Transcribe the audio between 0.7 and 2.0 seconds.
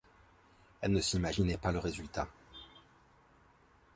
elle ne s'imaginait pas le